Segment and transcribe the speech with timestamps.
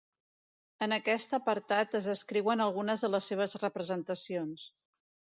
[0.85, 4.65] En aquest apartat es descriuen algunes de les seves representacions.